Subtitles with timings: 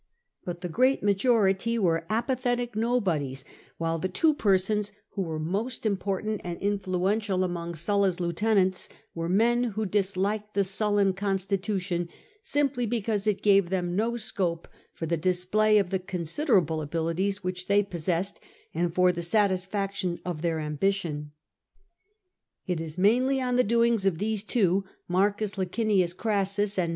[0.45, 4.33] But the great majority were apathetic UNEEST AFTER SULLA'S DEATH 163 nobodies, while the two
[4.33, 10.63] persons who were most important and influential among Sulla's lieutenants were men who disliked the
[10.63, 12.09] Sullan constitution,
[12.41, 17.67] simply because it gave them no scope for the display of the considerable abilities which
[17.67, 18.39] they possessed,
[18.73, 21.27] and for the satisfaction of their am bition.
[22.65, 26.89] It is mainly on the doings of these two, Marcus Licinius Orassus and Gn.